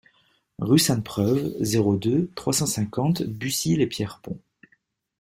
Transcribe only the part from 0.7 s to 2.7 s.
Sainte-Preuve, zéro deux, trois cent